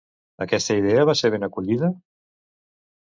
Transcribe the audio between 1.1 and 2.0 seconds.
ser ben acollida?